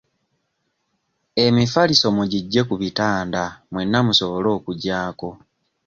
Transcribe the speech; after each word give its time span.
Emifaaliso 1.45 2.07
mugiggye 2.15 2.61
ku 2.67 2.75
bitanda 2.81 3.43
mwenna 3.71 3.99
musobole 4.05 4.49
okugyako. 4.57 5.29